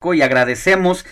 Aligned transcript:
Y 0.00 0.22
agradecemos 0.22 1.04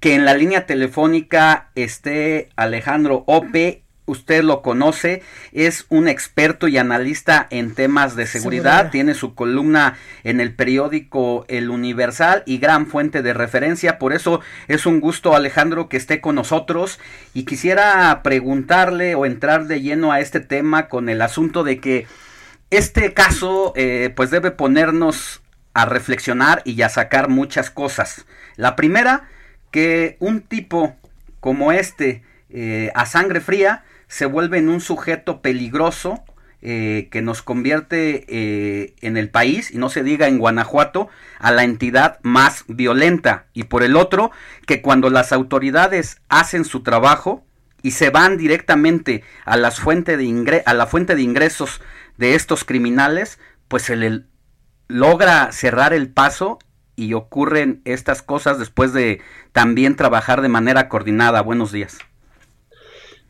que 0.00 0.14
en 0.14 0.26
la 0.26 0.34
línea 0.34 0.66
telefónica 0.66 1.70
esté 1.74 2.50
Alejandro 2.56 3.24
Ope 3.26 3.84
usted 4.04 4.44
lo 4.44 4.60
conoce, 4.60 5.22
es 5.52 5.86
un 5.88 6.08
experto 6.08 6.68
y 6.68 6.76
analista 6.76 7.46
en 7.48 7.74
temas 7.74 8.16
de 8.16 8.26
seguridad, 8.26 8.90
tiene 8.90 9.14
su 9.14 9.34
columna 9.34 9.96
en 10.24 10.40
el 10.40 10.54
periódico 10.54 11.46
El 11.48 11.70
Universal 11.70 12.42
y 12.44 12.58
gran 12.58 12.86
fuente 12.86 13.22
de 13.22 13.32
referencia, 13.32 13.98
por 13.98 14.12
eso 14.12 14.42
es 14.68 14.84
un 14.84 15.00
gusto 15.00 15.34
Alejandro 15.34 15.88
que 15.88 15.96
esté 15.96 16.20
con 16.20 16.34
nosotros 16.34 17.00
y 17.32 17.46
quisiera 17.46 18.20
preguntarle 18.22 19.14
o 19.14 19.24
entrar 19.24 19.68
de 19.68 19.80
lleno 19.80 20.12
a 20.12 20.20
este 20.20 20.40
tema 20.40 20.88
con 20.88 21.08
el 21.08 21.22
asunto 21.22 21.64
de 21.64 21.80
que 21.80 22.06
este 22.68 23.14
caso 23.14 23.72
eh, 23.74 24.12
pues 24.14 24.30
debe 24.30 24.50
ponernos 24.50 25.40
a 25.74 25.84
reflexionar 25.84 26.62
y 26.64 26.80
a 26.82 26.88
sacar 26.88 27.28
muchas 27.28 27.70
cosas. 27.70 28.24
La 28.56 28.76
primera, 28.76 29.28
que 29.70 30.16
un 30.20 30.40
tipo 30.40 30.96
como 31.40 31.72
este, 31.72 32.22
eh, 32.48 32.90
a 32.94 33.04
sangre 33.04 33.40
fría, 33.40 33.84
se 34.06 34.26
vuelve 34.26 34.58
en 34.58 34.68
un 34.68 34.80
sujeto 34.80 35.42
peligroso 35.42 36.24
eh, 36.62 37.08
que 37.10 37.20
nos 37.20 37.42
convierte 37.42 38.24
eh, 38.28 38.94
en 39.02 39.18
el 39.18 39.28
país, 39.28 39.70
y 39.70 39.76
no 39.76 39.90
se 39.90 40.02
diga 40.02 40.28
en 40.28 40.38
Guanajuato, 40.38 41.10
a 41.38 41.52
la 41.52 41.64
entidad 41.64 42.18
más 42.22 42.64
violenta. 42.68 43.44
Y 43.52 43.64
por 43.64 43.82
el 43.82 43.96
otro, 43.96 44.30
que 44.66 44.80
cuando 44.80 45.10
las 45.10 45.32
autoridades 45.32 46.22
hacen 46.30 46.64
su 46.64 46.82
trabajo 46.82 47.44
y 47.82 47.90
se 47.90 48.08
van 48.08 48.38
directamente 48.38 49.22
a, 49.44 49.58
las 49.58 49.78
fuente 49.78 50.16
de 50.16 50.62
a 50.64 50.72
la 50.72 50.86
fuente 50.86 51.14
de 51.14 51.20
ingresos 51.20 51.82
de 52.16 52.34
estos 52.34 52.64
criminales, 52.64 53.38
pues 53.68 53.82
se 53.82 53.96
le 53.96 54.22
logra 54.88 55.52
cerrar 55.52 55.92
el 55.92 56.08
paso 56.08 56.58
y 56.96 57.14
ocurren 57.14 57.82
estas 57.84 58.22
cosas 58.22 58.58
después 58.58 58.92
de 58.92 59.20
también 59.52 59.96
trabajar 59.96 60.42
de 60.42 60.48
manera 60.48 60.88
coordinada. 60.88 61.42
Buenos 61.42 61.72
días. 61.72 61.98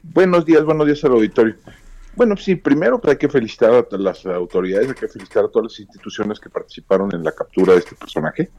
Buenos 0.02 0.44
días, 0.44 0.64
buenos 0.64 0.86
días 0.86 1.02
al 1.04 1.12
auditorio. 1.12 1.56
Bueno, 2.16 2.36
sí, 2.36 2.54
primero 2.54 3.00
hay 3.04 3.16
que 3.16 3.28
felicitar 3.28 3.86
a 3.90 3.96
las 3.96 4.24
autoridades, 4.26 4.88
hay 4.88 4.94
que 4.94 5.08
felicitar 5.08 5.44
a 5.44 5.48
todas 5.48 5.72
las 5.72 5.80
instituciones 5.80 6.38
que 6.38 6.48
participaron 6.48 7.12
en 7.12 7.24
la 7.24 7.32
captura 7.32 7.72
de 7.72 7.80
este 7.80 7.96
personaje. 7.96 8.50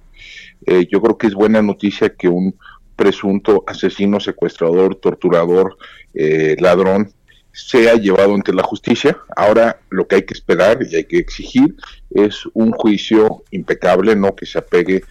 Eh, 0.66 0.86
yo 0.92 1.02
creo 1.02 1.18
que 1.18 1.28
es 1.28 1.34
buena 1.34 1.62
noticia 1.62 2.10
que 2.10 2.28
un 2.28 2.58
presunto 2.96 3.64
asesino, 3.68 4.20
secuestrador, 4.20 4.96
torturador, 4.96 5.78
eh, 6.14 6.56
ladrón, 6.60 7.14
sea 7.56 7.96
llevado 7.96 8.36
ante 8.36 8.54
la 8.54 8.64
justicia. 8.64 9.18
Ahora 9.36 9.80
lo 9.90 10.08
que 10.08 10.16
hay 10.16 10.24
que 10.24 10.34
esperar 10.34 10.80
y 10.82 10.96
hay 10.96 11.06
que 11.06 11.18
exigir 11.18 11.76
es 12.12 12.44
un 12.54 12.72
juicio 12.72 13.44
impecable, 13.52 14.16
no 14.16 14.36
que 14.36 14.46
se 14.46 14.60
apegue 14.60 15.04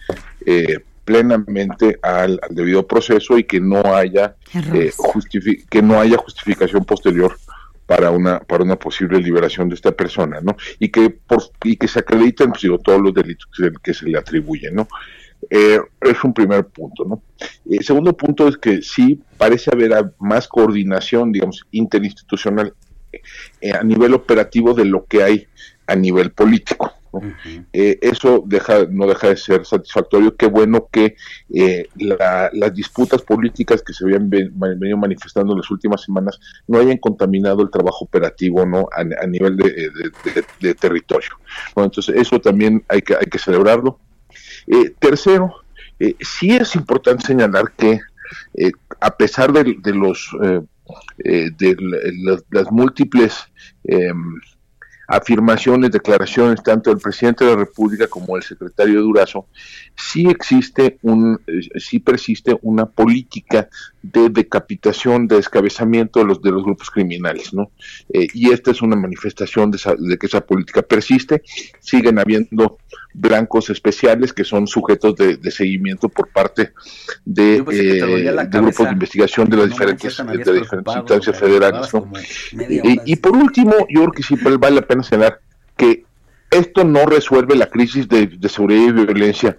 eh, 0.45 0.79
plenamente 1.03 1.99
al, 2.01 2.39
debido 2.49 2.85
proceso 2.87 3.37
y 3.37 3.43
que 3.43 3.59
no 3.59 3.95
haya 3.95 4.35
eh, 4.73 4.91
que 5.69 5.81
no 5.81 5.99
haya 5.99 6.17
justificación 6.17 6.83
posterior 6.85 7.37
para 7.85 8.09
una 8.09 8.39
para 8.39 8.63
una 8.63 8.77
posible 8.77 9.19
liberación 9.19 9.69
de 9.69 9.75
esta 9.75 9.91
persona, 9.91 10.39
¿no? 10.41 10.57
Y 10.79 10.89
que 10.89 11.09
por 11.11 11.43
y 11.63 11.77
que 11.77 11.87
se 11.87 11.99
acrediten 11.99 12.51
pues, 12.51 12.63
todos 12.83 13.01
los 13.01 13.13
delitos 13.13 13.47
que 13.83 13.93
se, 13.93 14.05
le 14.05 14.17
atribuyen, 14.17 14.75
¿no? 14.75 14.87
Eh, 15.49 15.79
es 16.01 16.23
un 16.23 16.33
primer 16.33 16.65
punto, 16.67 17.05
¿no? 17.05 17.21
El 17.69 17.83
segundo 17.83 18.15
punto 18.15 18.47
es 18.47 18.57
que 18.57 18.81
sí 18.81 19.21
parece 19.37 19.71
haber 19.71 20.13
más 20.19 20.47
coordinación, 20.47 21.31
digamos, 21.31 21.65
interinstitucional 21.71 22.73
eh, 23.61 23.71
a 23.73 23.83
nivel 23.83 24.13
operativo 24.13 24.73
de 24.73 24.85
lo 24.85 25.05
que 25.05 25.23
hay 25.23 25.47
a 25.87 25.95
nivel 25.95 26.31
político. 26.31 26.91
Eh, 27.71 27.97
eso 28.01 28.43
deja, 28.45 28.85
no 28.89 29.07
deja 29.07 29.29
de 29.29 29.37
ser 29.37 29.65
satisfactorio. 29.65 30.35
Qué 30.35 30.47
bueno 30.47 30.87
que 30.91 31.15
eh, 31.53 31.87
las 31.95 32.73
disputas 32.73 33.21
políticas 33.21 33.81
que 33.81 33.93
se 33.93 34.03
habían 34.05 34.29
venido 34.29 34.97
manifestando 34.97 35.53
en 35.53 35.59
las 35.59 35.71
últimas 35.71 36.01
semanas 36.03 36.39
no 36.67 36.79
hayan 36.79 36.97
contaminado 36.97 37.61
el 37.61 37.69
trabajo 37.69 38.05
operativo 38.05 38.65
no 38.65 38.87
a, 38.91 39.27
nivel 39.27 39.57
de, 39.57 40.75
territorio. 40.75 41.29
entonces, 41.75 42.15
eso 42.15 42.39
también 42.39 42.83
hay 42.87 43.01
que, 43.01 43.15
hay 43.15 43.27
que 43.27 43.39
celebrarlo. 43.39 43.99
Eh, 44.67 44.93
tercero, 44.99 45.53
sí 46.19 46.51
es 46.51 46.75
importante 46.75 47.27
señalar 47.27 47.71
que 47.77 47.99
a 48.99 49.15
pesar 49.15 49.53
de, 49.53 49.93
los 49.93 50.29
de 51.17 51.77
las, 52.49 52.71
múltiples 52.71 53.45
em, 53.83 54.39
afirmaciones, 55.07 55.91
declaraciones 55.91 56.63
tanto 56.63 56.89
del 56.89 56.99
presidente 56.99 57.45
de 57.45 57.51
la 57.51 57.57
República 57.57 58.07
como 58.07 58.35
del 58.35 58.43
secretario 58.43 59.01
Durazo, 59.01 59.47
sí 59.95 60.27
existe 60.27 60.97
un, 61.01 61.39
eh, 61.47 61.79
sí 61.79 61.99
persiste 61.99 62.57
una 62.61 62.85
política 62.85 63.69
de 64.01 64.29
decapitación, 64.29 65.27
de 65.27 65.37
descabezamiento 65.37 66.19
de 66.19 66.25
los 66.25 66.41
de 66.41 66.51
los 66.51 66.63
grupos 66.63 66.91
criminales, 66.91 67.53
¿no? 67.53 67.71
Eh, 68.13 68.27
y 68.33 68.51
esta 68.51 68.71
es 68.71 68.81
una 68.81 68.95
manifestación 68.95 69.71
de, 69.71 69.79
de, 69.97 70.17
que 70.17 70.27
esa 70.27 70.41
política 70.41 70.81
persiste. 70.81 71.41
Siguen 71.79 72.19
habiendo 72.19 72.77
blancos 73.13 73.69
especiales 73.69 74.33
que 74.33 74.43
son 74.43 74.67
sujetos 74.67 75.15
de, 75.15 75.51
seguimiento 75.51 76.09
por 76.09 76.27
parte 76.29 76.73
de, 77.23 77.63
eh, 77.71 78.47
grupos 78.49 78.85
de 78.85 78.91
investigación 78.91 79.49
de 79.49 79.57
las 79.57 79.69
diferentes, 79.69 80.17
de 80.17 80.53
diferentes 80.53 80.95
instancias 80.95 81.39
federales. 81.39 81.93
¿no? 81.93 82.11
Y, 83.05 83.15
por 83.15 83.35
último, 83.35 83.73
yo 83.89 84.01
creo 84.01 84.11
que 84.11 84.23
sí 84.23 84.35
vale 84.35 84.75
la 84.75 84.81
pena 84.81 84.94
señalar 85.03 85.39
que 85.77 86.05
esto 86.51 86.83
no 86.83 87.05
resuelve 87.05 87.55
la 87.55 87.67
crisis 87.67 88.07
de, 88.07 88.37
seguridad 88.47 88.87
y 88.87 89.05
violencia 89.05 89.57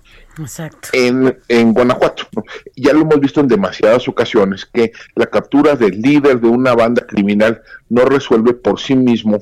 En, 0.92 1.36
en 1.48 1.74
Guanajuato. 1.74 2.26
Ya 2.74 2.92
lo 2.92 3.00
hemos 3.00 3.20
visto 3.20 3.40
en 3.40 3.48
demasiadas 3.48 4.08
ocasiones 4.08 4.64
que 4.64 4.92
la 5.14 5.26
captura 5.26 5.76
del 5.76 6.00
líder 6.00 6.40
de 6.40 6.48
una 6.48 6.74
banda 6.74 7.06
criminal 7.06 7.60
no 7.88 8.04
resuelve 8.04 8.54
por 8.54 8.80
sí 8.80 8.94
mismo 8.94 9.38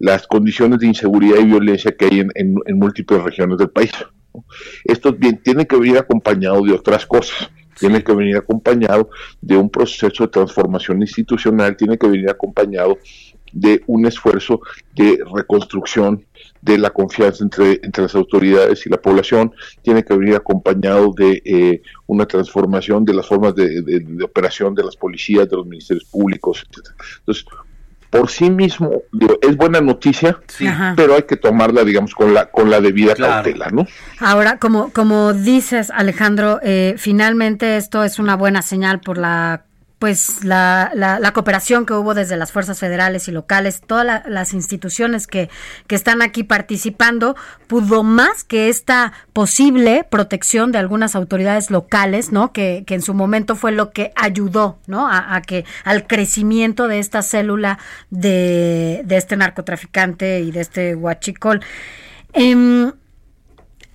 las 0.00 0.26
condiciones 0.26 0.80
de 0.80 0.88
inseguridad 0.88 1.38
y 1.38 1.44
violencia 1.44 1.94
que 1.96 2.06
hay 2.06 2.26
en, 2.34 2.78
múltiples 2.78 3.22
regiones 3.22 3.58
del 3.58 3.68
país. 3.68 3.92
Esto 4.84 5.12
bien, 5.12 5.40
tiene 5.42 5.66
que 5.66 5.76
venir 5.76 5.98
acompañado 5.98 6.62
de 6.62 6.72
otras 6.72 7.06
cosas, 7.06 7.50
tiene 7.78 8.02
que 8.02 8.12
venir 8.14 8.36
acompañado 8.36 9.10
de 9.40 9.56
un 9.56 9.70
proceso 9.70 10.24
de 10.24 10.30
transformación 10.30 11.02
institucional, 11.02 11.76
tiene 11.76 11.98
que 11.98 12.08
venir 12.08 12.30
acompañado 12.30 12.98
de 13.52 13.82
un 13.86 14.06
esfuerzo 14.06 14.60
de 14.94 15.18
reconstrucción 15.34 16.24
de 16.62 16.78
la 16.78 16.90
confianza 16.90 17.42
entre, 17.42 17.80
entre 17.82 18.02
las 18.02 18.14
autoridades 18.14 18.86
y 18.86 18.90
la 18.90 19.00
población, 19.00 19.52
tiene 19.82 20.04
que 20.04 20.14
venir 20.14 20.36
acompañado 20.36 21.12
de 21.16 21.42
eh, 21.44 21.82
una 22.06 22.26
transformación 22.26 23.04
de 23.04 23.14
las 23.14 23.26
formas 23.26 23.54
de, 23.54 23.82
de, 23.82 24.24
operación 24.24 24.74
de 24.74 24.84
las 24.84 24.96
policías, 24.96 25.48
de 25.48 25.56
los 25.56 25.66
ministerios 25.66 26.04
públicos, 26.04 26.66
etc. 26.70 26.88
Entonces, 27.20 27.46
por 28.10 28.28
sí 28.28 28.50
mismo 28.50 29.02
es 29.40 29.56
buena 29.56 29.80
noticia, 29.80 30.38
pero 30.96 31.14
hay 31.14 31.22
que 31.22 31.36
tomarla, 31.36 31.84
digamos, 31.84 32.12
con 32.14 32.34
la 32.34 32.46
con 32.46 32.68
la 32.68 32.80
debida 32.80 33.14
cautela, 33.14 33.68
¿no? 33.70 33.86
Ahora, 34.18 34.58
como 34.58 34.92
como 34.92 35.32
dices, 35.32 35.90
Alejandro, 35.90 36.58
eh, 36.62 36.96
finalmente 36.98 37.76
esto 37.76 38.02
es 38.02 38.18
una 38.18 38.34
buena 38.34 38.62
señal 38.62 39.00
por 39.00 39.16
la 39.16 39.64
pues 40.00 40.44
la, 40.44 40.90
la, 40.94 41.32
cooperación 41.34 41.84
que 41.84 41.92
hubo 41.92 42.14
desde 42.14 42.38
las 42.38 42.52
fuerzas 42.52 42.78
federales 42.78 43.28
y 43.28 43.32
locales, 43.32 43.82
todas 43.86 44.22
las 44.26 44.54
instituciones 44.54 45.26
que, 45.26 45.50
que 45.86 45.94
están 45.94 46.22
aquí 46.22 46.42
participando, 46.42 47.36
pudo 47.66 48.02
más 48.02 48.42
que 48.42 48.70
esta 48.70 49.12
posible 49.34 50.06
protección 50.10 50.72
de 50.72 50.78
algunas 50.78 51.14
autoridades 51.14 51.70
locales, 51.70 52.32
¿no? 52.32 52.50
Que, 52.50 52.82
que 52.86 52.94
en 52.94 53.02
su 53.02 53.12
momento 53.12 53.56
fue 53.56 53.72
lo 53.72 53.90
que 53.90 54.10
ayudó, 54.16 54.78
¿no? 54.86 55.06
A, 55.06 55.42
que 55.42 55.66
al 55.84 56.06
crecimiento 56.06 56.88
de 56.88 56.98
esta 56.98 57.20
célula 57.20 57.78
de, 58.08 59.02
de 59.04 59.16
este 59.18 59.36
narcotraficante 59.36 60.40
y 60.40 60.50
de 60.50 60.62
este 60.62 60.94
huachicol. 60.94 61.60
Em, 62.32 62.90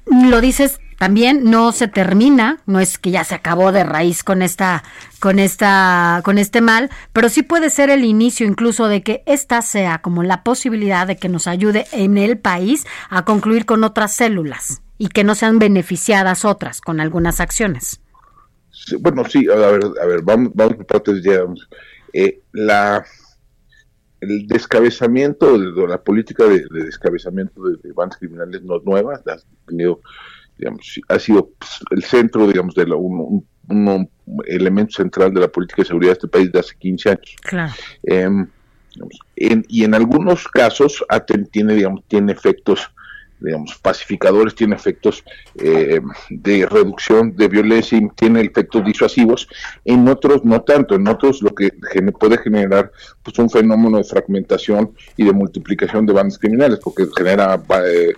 lo 0.05 0.39
dices 0.39 0.79
también 0.97 1.49
no 1.49 1.71
se 1.71 1.87
termina, 1.87 2.59
no 2.65 2.79
es 2.79 2.97
que 2.97 3.11
ya 3.11 3.23
se 3.23 3.35
acabó 3.35 3.71
de 3.71 3.83
raíz 3.83 4.23
con 4.23 4.41
esta, 4.41 4.83
con 5.19 5.39
esta, 5.39 6.21
con 6.23 6.37
este 6.37 6.61
mal, 6.61 6.89
pero 7.13 7.29
sí 7.29 7.43
puede 7.43 7.69
ser 7.69 7.89
el 7.89 8.03
inicio 8.03 8.45
incluso 8.47 8.87
de 8.87 9.03
que 9.03 9.23
esta 9.25 9.61
sea 9.61 10.01
como 10.01 10.23
la 10.23 10.43
posibilidad 10.43 11.07
de 11.07 11.17
que 11.17 11.29
nos 11.29 11.47
ayude 11.47 11.85
en 11.91 12.17
el 12.17 12.37
país 12.37 12.85
a 13.09 13.25
concluir 13.25 13.65
con 13.65 13.83
otras 13.83 14.13
células. 14.13 14.81
y 14.97 15.09
que 15.09 15.25
no 15.25 15.35
sean 15.35 15.59
beneficiadas 15.59 16.45
otras 16.45 16.79
con 16.79 17.01
algunas 17.01 17.41
acciones. 17.41 17.99
bueno, 19.01 19.25
sí, 19.25 19.45
a 19.49 19.55
ver, 19.55 19.81
a 20.01 20.05
ver, 20.05 20.21
vamos, 20.21 20.51
vamos 20.53 20.75
por 20.75 20.85
partes 20.85 21.21
ya. 21.21 21.41
Eh, 22.13 22.39
la, 22.53 23.03
el 24.21 24.47
descabezamiento 24.47 25.57
de, 25.57 25.87
la 25.87 26.01
política 26.01 26.45
de, 26.45 26.65
descabezamiento 26.71 27.61
de, 27.61 27.91
bandas 27.93 28.17
criminales 28.17 28.63
no 28.63 28.77
es 28.77 28.83
nueva, 28.83 29.15
ha 29.15 29.37
tenido, 29.67 29.99
digamos, 30.57 30.99
ha 31.07 31.19
sido 31.19 31.49
pues, 31.57 31.79
el 31.91 32.03
centro, 32.03 32.47
digamos, 32.47 32.75
de 32.75 32.85
un, 32.85 33.45
elemento 34.45 34.93
central 34.93 35.33
de 35.33 35.41
la 35.41 35.47
política 35.47 35.81
de 35.81 35.87
seguridad 35.87 36.11
de 36.11 36.13
este 36.13 36.27
país 36.27 36.51
de 36.51 36.59
hace 36.59 36.75
15 36.77 37.09
años. 37.09 37.35
Claro. 37.41 37.73
Em, 38.03 38.47
y 39.35 39.83
en 39.83 39.93
algunos 39.93 40.47
casos 40.47 41.03
tiene, 41.51 41.73
digamos, 41.73 42.03
tiene 42.07 42.31
efectos 42.31 42.89
digamos, 43.39 43.77
pacificadores, 43.81 44.55
tiene 44.55 44.75
efectos 44.75 45.23
eh, 45.55 45.99
de 46.29 46.65
reducción 46.65 47.35
de 47.35 47.47
violencia 47.47 47.97
y 47.97 48.07
tiene 48.15 48.41
efectos 48.41 48.83
disuasivos, 48.85 49.47
en 49.83 50.07
otros 50.07 50.43
no 50.45 50.61
tanto, 50.61 50.95
en 50.95 51.07
otros 51.07 51.41
lo 51.41 51.53
que 51.53 51.71
puede 52.19 52.37
generar 52.37 52.91
pues 53.23 53.37
un 53.39 53.49
fenómeno 53.49 53.97
de 53.97 54.03
fragmentación 54.03 54.93
y 55.17 55.25
de 55.25 55.33
multiplicación 55.33 56.05
de 56.05 56.13
bandas 56.13 56.39
criminales, 56.39 56.79
porque 56.83 57.05
genera 57.15 57.61
eh, 57.85 58.13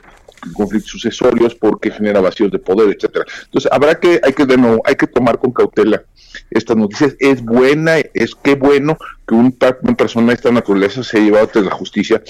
conflictos 0.54 0.92
sucesorios, 0.92 1.56
porque 1.56 1.92
genera 1.92 2.22
vacíos 2.22 2.52
de 2.52 2.60
poder, 2.60 2.96
etcétera. 2.96 3.26
Entonces 3.46 3.72
habrá 3.72 4.00
que, 4.00 4.20
hay 4.24 4.34
que 4.34 4.46
de 4.46 4.58
nuevo, 4.58 4.82
hay 4.86 4.96
que 4.96 5.08
tomar 5.08 5.40
con 5.40 5.52
cautela 5.52 6.04
estas 6.50 6.78
noticias. 6.78 7.16
Es 7.20 7.44
buena, 7.44 7.98
es 8.14 8.36
que 8.36 8.56
bueno 8.56 8.98
que 9.28 9.36
un, 9.36 9.58
una 9.82 9.96
persona 9.96 10.28
de 10.28 10.34
esta 10.36 10.52
naturaleza 10.52 11.04
se 11.04 11.20
llevado 11.20 11.46
ante 11.46 11.62
la 11.62 11.72
justicia 11.72 12.22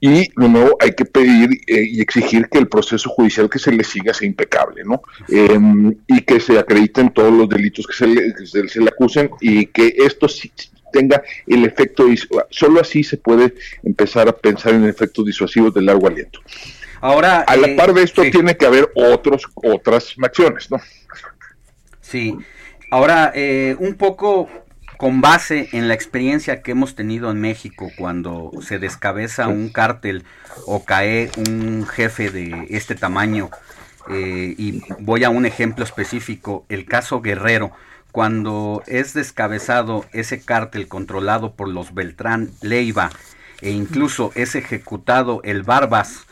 y 0.00 0.28
de 0.28 0.48
nuevo 0.48 0.76
hay 0.80 0.92
que 0.92 1.04
pedir 1.04 1.48
eh, 1.66 1.84
y 1.90 2.00
exigir 2.00 2.48
que 2.48 2.58
el 2.58 2.68
proceso 2.68 3.08
judicial 3.10 3.48
que 3.48 3.58
se 3.58 3.72
le 3.72 3.84
siga 3.84 4.12
sea 4.12 4.26
impecable, 4.26 4.82
¿no? 4.84 5.02
Em, 5.28 5.94
y 6.06 6.20
que 6.22 6.40
se 6.40 6.58
acrediten 6.58 7.12
todos 7.12 7.32
los 7.32 7.48
delitos 7.48 7.86
que 7.86 7.94
se 7.94 8.06
le, 8.06 8.46
se, 8.46 8.80
le 8.80 8.88
acusen 8.88 9.30
y 9.40 9.66
que 9.66 9.94
esto 9.98 10.26
tenga 10.92 11.22
el 11.46 11.64
efecto, 11.64 12.06
solo 12.50 12.80
así 12.80 13.02
se 13.02 13.16
puede 13.16 13.54
empezar 13.82 14.28
a 14.28 14.36
pensar 14.36 14.74
en 14.74 14.84
efectos 14.84 15.24
disuasivos 15.24 15.72
de 15.72 15.82
largo 15.82 16.06
aliento. 16.06 16.40
Ahora, 17.02 17.40
a 17.40 17.56
la 17.56 17.66
eh, 17.66 17.76
par 17.76 17.92
de 17.92 18.04
esto 18.04 18.22
tiene 18.22 18.56
que 18.56 18.64
haber 18.64 18.90
otros, 18.94 19.42
otras 19.56 20.14
acciones, 20.22 20.70
¿no? 20.70 20.78
Sí. 22.00 22.38
Ahora, 22.92 23.32
eh, 23.34 23.74
un 23.80 23.94
poco 23.94 24.48
con 24.98 25.20
base 25.20 25.68
en 25.72 25.88
la 25.88 25.94
experiencia 25.94 26.62
que 26.62 26.70
hemos 26.70 26.94
tenido 26.94 27.32
en 27.32 27.40
México 27.40 27.90
cuando 27.98 28.52
se 28.60 28.78
descabeza 28.78 29.48
un 29.48 29.70
cártel 29.70 30.24
o 30.64 30.84
cae 30.84 31.28
un 31.36 31.86
jefe 31.88 32.30
de 32.30 32.68
este 32.70 32.94
tamaño, 32.94 33.50
eh, 34.08 34.54
y 34.56 34.82
voy 35.00 35.24
a 35.24 35.30
un 35.30 35.44
ejemplo 35.44 35.82
específico, 35.82 36.64
el 36.68 36.84
caso 36.84 37.20
Guerrero, 37.20 37.72
cuando 38.12 38.84
es 38.86 39.12
descabezado 39.12 40.04
ese 40.12 40.40
cártel 40.40 40.86
controlado 40.86 41.54
por 41.54 41.68
los 41.68 41.94
Beltrán 41.94 42.50
Leiva 42.60 43.10
e 43.60 43.70
incluso 43.70 44.30
es 44.36 44.54
ejecutado 44.54 45.40
el 45.42 45.64
Barbas, 45.64 46.26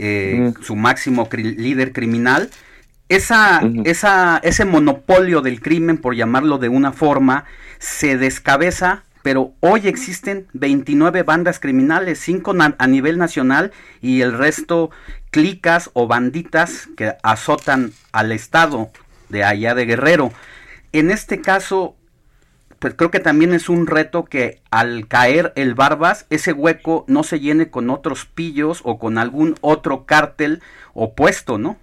eh, 0.00 0.52
su 0.62 0.76
máximo 0.76 1.28
líder 1.32 1.92
criminal, 1.92 2.50
esa, 3.10 3.60
esa, 3.84 4.38
ese 4.42 4.64
monopolio 4.64 5.42
del 5.42 5.60
crimen, 5.60 5.98
por 5.98 6.14
llamarlo 6.14 6.58
de 6.58 6.68
una 6.68 6.92
forma, 6.92 7.44
se 7.78 8.16
descabeza, 8.16 9.02
pero 9.22 9.52
hoy 9.60 9.88
existen 9.88 10.46
29 10.54 11.22
bandas 11.24 11.60
criminales, 11.60 12.18
5 12.20 12.54
a 12.78 12.86
nivel 12.86 13.18
nacional 13.18 13.72
y 14.00 14.22
el 14.22 14.38
resto 14.38 14.90
clicas 15.30 15.90
o 15.92 16.06
banditas 16.06 16.88
que 16.96 17.14
azotan 17.22 17.92
al 18.12 18.32
Estado 18.32 18.90
de 19.28 19.44
allá 19.44 19.74
de 19.74 19.86
Guerrero. 19.86 20.32
En 20.92 21.10
este 21.10 21.40
caso, 21.40 21.96
pues 22.80 22.94
creo 22.94 23.10
que 23.10 23.20
también 23.20 23.52
es 23.52 23.68
un 23.68 23.86
reto 23.86 24.24
que 24.24 24.62
al 24.70 25.06
caer 25.06 25.52
el 25.54 25.74
Barbas, 25.74 26.26
ese 26.30 26.52
hueco 26.54 27.04
no 27.08 27.22
se 27.22 27.38
llene 27.38 27.70
con 27.70 27.90
otros 27.90 28.24
pillos 28.24 28.80
o 28.84 28.98
con 28.98 29.18
algún 29.18 29.54
otro 29.60 30.06
cártel 30.06 30.62
opuesto, 30.94 31.58
¿no? 31.58 31.76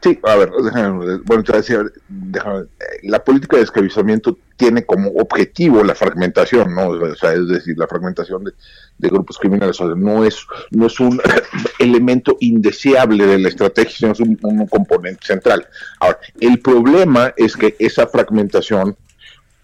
Sí, 0.00 0.18
a 0.22 0.36
ver, 0.36 0.50
déjame, 0.50 1.18
bueno, 1.24 1.42
te 1.42 1.56
decía, 1.56 1.82
déjame, 2.08 2.66
la 3.02 3.22
política 3.22 3.56
de 3.56 3.64
esclavizamiento 3.64 4.38
tiene 4.56 4.86
como 4.86 5.10
objetivo 5.10 5.82
la 5.82 5.94
fragmentación, 5.94 6.74
¿no? 6.74 6.88
O 6.88 7.14
sea, 7.16 7.34
es 7.34 7.48
decir, 7.48 7.76
la 7.76 7.88
fragmentación 7.88 8.44
de, 8.44 9.08
grupos 9.08 9.38
criminales, 9.38 9.78
o 9.80 9.86
sea, 9.86 9.94
no 9.96 10.24
es, 10.24 10.46
no 10.70 10.86
es 10.86 11.00
un 11.00 11.20
elemento 11.80 12.36
indeseable 12.40 13.26
de 13.26 13.40
la 13.40 13.48
estrategia, 13.48 13.94
sino 13.94 14.12
es 14.12 14.20
un, 14.20 14.66
componente 14.68 15.26
central. 15.26 15.66
Ahora, 16.00 16.18
el 16.40 16.60
problema 16.60 17.34
es 17.36 17.56
que 17.56 17.74
esa 17.78 18.06
fragmentación 18.06 18.96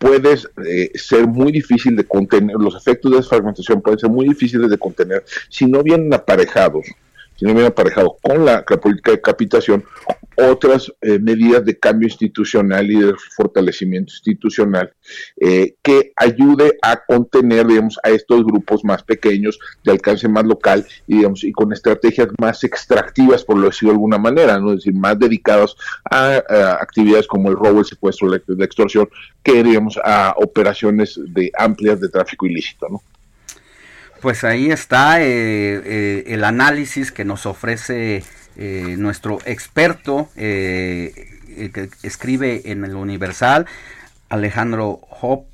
puede 0.05 0.35
eh, 0.67 0.91
ser 0.97 1.27
muy 1.27 1.51
difícil 1.51 1.97
de 1.97 2.05
contener, 2.05 2.57
los 2.57 2.77
efectos 2.77 3.11
de 3.11 3.19
esa 3.21 3.31
fragmentación 3.31 3.81
pueden 3.81 3.99
ser 3.99 4.11
muy 4.11 4.29
difíciles 4.29 4.69
de 4.69 4.77
contener 4.77 5.25
si 5.49 5.65
no 5.65 5.83
vienen 5.83 6.13
aparejados 6.13 6.85
si 7.37 7.45
no 7.45 7.53
viene 7.53 7.69
aparejado 7.69 8.17
con 8.23 8.45
la, 8.45 8.65
política 8.65 9.13
de 9.13 9.21
capitación 9.21 9.85
otras 10.37 10.93
eh, 11.01 11.19
medidas 11.19 11.65
de 11.65 11.79
cambio 11.79 12.09
institucional 12.09 12.91
y 12.91 12.99
de 12.99 13.15
fortalecimiento 13.37 14.13
institucional 14.13 14.93
eh, 15.41 15.77
que 15.83 16.13
ayude 16.17 16.77
a 16.83 16.97
contener, 17.05 17.67
digamos, 17.67 17.99
a 18.03 18.11
estos 18.11 18.45
grupos 18.45 18.85
más 18.85 19.03
pequeños 19.03 19.59
de 19.85 19.93
alcance 19.93 20.29
más 20.29 20.45
local 20.45 20.85
y, 21.07 21.19
digamos, 21.19 21.45
y 21.45 21.53
con 21.53 21.73
estrategias 21.73 22.29
más 22.41 22.65
extractivas, 22.65 23.45
por 23.45 23.59
lo 23.59 23.67
decirlo 23.67 23.91
de 23.91 23.97
alguna 23.97 24.19
manera, 24.19 24.59
¿no? 24.59 24.71
Es 24.71 24.79
decir, 24.79 24.95
más 24.95 25.19
dedicados 25.19 25.77
a, 26.11 26.43
actividades 26.81 27.27
como 27.27 27.49
el 27.49 27.57
robo, 27.57 27.81
el 27.81 27.85
secuestro, 27.85 28.29
la, 28.29 28.41
la 28.47 28.65
extorsión, 28.65 29.09
que, 29.43 29.63
digamos, 29.63 29.99
a 30.03 30.35
operaciones 30.39 31.21
de 31.29 31.53
amplias 31.57 32.01
de 32.01 32.09
tráfico 32.09 32.47
ilícito. 32.47 32.89
Pues 34.25 34.43
ahí 34.43 34.71
está 34.71 35.21
eh, 35.21 35.27
eh, 35.85 36.25
el 36.29 36.45
análisis 36.45 37.13
que 37.13 37.27
nos 37.27 37.45
ofrece 37.45 38.25
eh, 38.57 38.95
nuestro 38.97 39.37
experto 39.45 40.31
que 40.35 41.91
escribe 42.03 42.63
en 42.65 42.87
el 42.87 42.97
Universal, 42.97 43.67
Alejandro 44.31 45.01
Hop. 45.21 45.45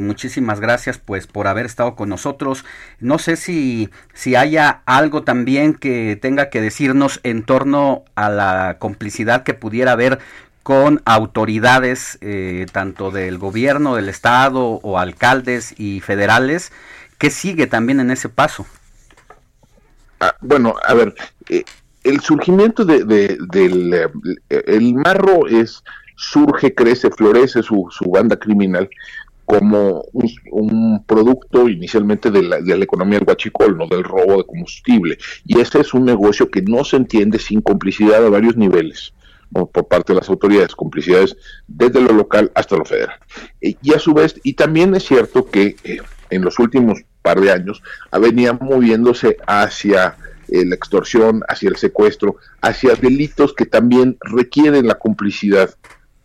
muchísimas 0.00 0.58
gracias 0.58 0.98
pues 0.98 1.28
por 1.28 1.46
haber 1.46 1.66
estado 1.66 1.94
con 1.94 2.08
nosotros. 2.08 2.64
No 2.98 3.20
sé 3.20 3.36
si, 3.36 3.90
si 4.12 4.34
haya 4.34 4.82
algo 4.86 5.22
también 5.22 5.74
que 5.74 6.18
tenga 6.20 6.50
que 6.50 6.60
decirnos 6.60 7.20
en 7.22 7.44
torno 7.44 8.02
a 8.16 8.28
la 8.28 8.78
complicidad 8.80 9.44
que 9.44 9.54
pudiera 9.54 9.92
haber 9.92 10.18
con 10.64 11.00
autoridades 11.04 12.18
tanto 12.72 13.12
del 13.12 13.38
gobierno, 13.38 13.94
del 13.94 14.08
estado 14.08 14.80
o 14.82 14.98
alcaldes 14.98 15.74
y 15.78 16.00
federales 16.00 16.72
¿Qué 17.20 17.28
sigue 17.28 17.66
también 17.66 18.00
en 18.00 18.10
ese 18.10 18.30
paso? 18.30 18.64
Ah, 20.20 20.34
bueno, 20.40 20.74
a 20.82 20.94
ver, 20.94 21.14
eh, 21.50 21.64
el 22.02 22.20
surgimiento 22.20 22.86
de, 22.86 23.04
del 23.04 23.92
eh, 23.92 24.64
el 24.66 24.94
marro 24.94 25.46
es 25.46 25.84
surge, 26.16 26.74
crece, 26.74 27.10
florece 27.10 27.62
su, 27.62 27.88
su 27.90 28.10
banda 28.10 28.38
criminal 28.38 28.88
como 29.44 30.02
un, 30.12 31.04
producto 31.06 31.68
inicialmente 31.68 32.30
de 32.30 32.42
la, 32.42 32.60
de 32.62 32.78
la, 32.78 32.84
economía 32.84 33.18
del 33.18 33.26
guachicol, 33.26 33.76
no 33.76 33.86
del 33.86 34.02
robo 34.02 34.38
de 34.38 34.46
combustible. 34.46 35.18
Y 35.44 35.60
ese 35.60 35.80
es 35.80 35.92
un 35.92 36.06
negocio 36.06 36.50
que 36.50 36.62
no 36.62 36.84
se 36.84 36.96
entiende 36.96 37.38
sin 37.38 37.60
complicidad 37.60 38.24
a 38.24 38.30
varios 38.30 38.56
niveles 38.56 39.12
por 39.50 39.88
parte 39.88 40.14
de 40.14 40.20
las 40.20 40.30
autoridades, 40.30 40.74
complicidades 40.74 41.36
desde 41.66 42.00
lo 42.00 42.14
local 42.14 42.50
hasta 42.54 42.76
lo 42.78 42.84
federal. 42.86 43.18
Eh, 43.60 43.74
y 43.82 43.92
a 43.92 43.98
su 43.98 44.14
vez, 44.14 44.40
y 44.42 44.54
también 44.54 44.94
es 44.94 45.04
cierto 45.04 45.50
que 45.50 45.76
en 46.30 46.42
los 46.42 46.58
últimos 46.58 47.02
par 47.22 47.40
de 47.40 47.50
años, 47.50 47.82
venía 48.20 48.52
moviéndose 48.52 49.36
hacia 49.46 50.16
eh, 50.48 50.64
la 50.64 50.74
extorsión, 50.74 51.42
hacia 51.48 51.68
el 51.68 51.76
secuestro, 51.76 52.36
hacia 52.60 52.94
delitos 52.94 53.54
que 53.54 53.66
también 53.66 54.16
requieren 54.20 54.86
la 54.86 54.96
complicidad 54.96 55.74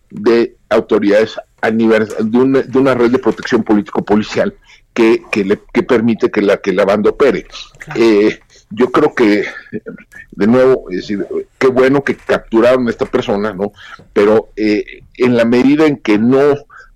de 0.09 0.55
autoridades 0.69 1.35
a 1.61 1.69
nivel 1.69 2.07
de 2.19 2.37
una, 2.37 2.61
de 2.61 2.77
una 2.77 2.93
red 2.93 3.11
de 3.11 3.19
protección 3.19 3.63
político-policial 3.63 4.55
que, 4.93 5.23
que, 5.31 5.43
le, 5.43 5.59
que 5.73 5.83
permite 5.83 6.31
que 6.31 6.41
la, 6.41 6.57
que 6.57 6.73
la 6.73 6.85
banda 6.85 7.09
opere. 7.09 7.45
Eh, 7.95 8.39
yo 8.71 8.91
creo 8.91 9.13
que, 9.13 9.45
de 10.31 10.47
nuevo, 10.47 10.89
es 10.89 10.97
decir, 10.97 11.25
qué 11.59 11.67
bueno 11.67 12.03
que 12.03 12.15
capturaron 12.15 12.87
a 12.87 12.89
esta 12.89 13.05
persona, 13.05 13.53
¿no? 13.53 13.73
Pero 14.13 14.49
eh, 14.55 15.03
en 15.17 15.37
la 15.37 15.45
medida 15.45 15.85
en 15.85 15.97
que 15.97 16.17
no 16.17 16.55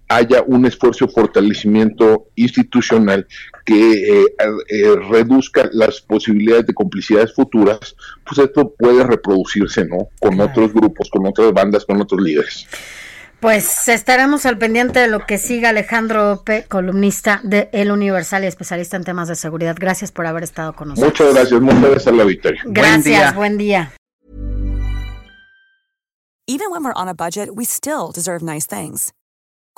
haya 0.09 0.43
un 0.45 0.65
esfuerzo 0.65 1.05
de 1.05 1.13
fortalecimiento 1.13 2.27
institucional 2.35 3.27
que 3.63 3.93
eh, 3.93 4.25
eh, 4.67 4.95
reduzca 5.09 5.69
las 5.71 6.01
posibilidades 6.01 6.65
de 6.65 6.73
complicidades 6.73 7.33
futuras, 7.33 7.95
pues 8.25 8.39
esto 8.39 8.73
puede 8.77 9.03
reproducirse, 9.03 9.85
¿no? 9.85 10.09
Con 10.19 10.39
otros 10.41 10.73
grupos, 10.73 11.09
con 11.09 11.25
otras 11.27 11.53
bandas, 11.53 11.85
con 11.85 12.01
otros 12.01 12.21
líderes. 12.21 12.67
Pues 13.39 13.87
estaremos 13.87 14.45
al 14.45 14.57
pendiente 14.57 14.99
de 14.99 15.07
lo 15.07 15.25
que 15.25 15.37
siga 15.37 15.69
Alejandro 15.69 16.33
Ope, 16.33 16.65
columnista 16.67 17.39
de 17.43 17.69
El 17.71 17.91
Universal 17.91 18.43
y 18.43 18.47
especialista 18.47 18.97
en 18.97 19.05
temas 19.05 19.29
de 19.29 19.35
seguridad. 19.35 19.77
Gracias 19.79 20.11
por 20.11 20.25
haber 20.25 20.43
estado 20.43 20.73
con 20.73 20.89
nosotros. 20.89 21.13
Muchas 21.13 21.33
gracias, 21.33 21.61
muchas 21.61 21.81
gracias 21.81 22.07
a 22.07 22.11
la 22.11 22.23
victoria. 22.25 22.61
Gracias, 22.65 23.35
buen 23.35 23.57
día. 23.57 23.93
Even 26.47 26.71
when 26.71 26.83
we're 26.83 26.93
on 26.95 27.07
a 27.07 27.13
budget, 27.13 27.49
we 27.53 27.63
still 27.63 28.11
deserve 28.11 28.41
nice 28.41 28.65
things. 28.65 29.13